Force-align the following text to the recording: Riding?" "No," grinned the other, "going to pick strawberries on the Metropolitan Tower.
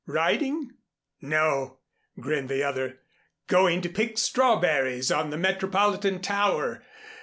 Riding?" 0.07 0.71
"No," 1.21 1.77
grinned 2.19 2.49
the 2.49 2.63
other, 2.63 3.01
"going 3.45 3.81
to 3.81 3.89
pick 3.89 4.17
strawberries 4.17 5.11
on 5.11 5.29
the 5.29 5.37
Metropolitan 5.37 6.23
Tower. 6.23 6.83